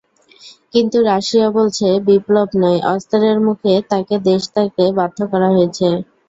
কিন্তু 0.73 0.97
রাশিয়া 1.03 1.47
বলছে, 1.57 1.87
বিপ্লব 2.07 2.49
নয়, 2.61 2.79
অস্ত্রের 2.93 3.37
মুখে 3.47 3.73
তাঁকে 3.91 4.15
দেশত্যাগে 4.27 4.85
বাধ্য 4.99 5.19
করা 5.31 5.47
হয়েছে। 5.55 5.87